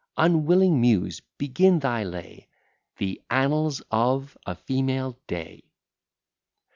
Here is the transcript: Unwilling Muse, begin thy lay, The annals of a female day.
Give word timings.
Unwilling 0.17 0.81
Muse, 0.81 1.21
begin 1.37 1.77
thy 1.77 2.03
lay, 2.03 2.47
The 2.97 3.21
annals 3.29 3.83
of 3.91 4.35
a 4.47 4.55
female 4.55 5.19
day. 5.27 5.65